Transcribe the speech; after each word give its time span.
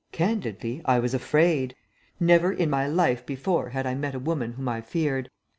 Candidly, 0.11 0.81
I 0.83 0.97
was 0.97 1.13
afraid. 1.13 1.75
Never 2.19 2.51
in 2.51 2.71
my 2.71 2.87
life 2.87 3.23
before 3.23 3.69
had 3.69 3.85
I 3.85 3.93
met 3.93 4.15
a 4.15 4.19
woman 4.19 4.53
whom 4.53 4.67
I 4.67 4.81
feared. 4.81 5.29